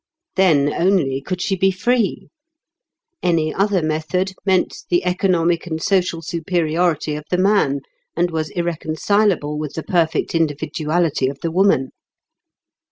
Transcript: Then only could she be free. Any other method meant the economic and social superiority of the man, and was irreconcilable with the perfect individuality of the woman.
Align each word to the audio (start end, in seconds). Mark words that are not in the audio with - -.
Then 0.35 0.73
only 0.73 1.21
could 1.21 1.43
she 1.43 1.55
be 1.55 1.69
free. 1.69 2.29
Any 3.21 3.53
other 3.53 3.83
method 3.83 4.33
meant 4.47 4.77
the 4.89 5.05
economic 5.05 5.67
and 5.67 5.79
social 5.79 6.23
superiority 6.23 7.13
of 7.13 7.25
the 7.29 7.37
man, 7.37 7.81
and 8.17 8.31
was 8.31 8.49
irreconcilable 8.49 9.59
with 9.59 9.73
the 9.75 9.83
perfect 9.83 10.33
individuality 10.33 11.27
of 11.27 11.39
the 11.41 11.51
woman. 11.51 11.89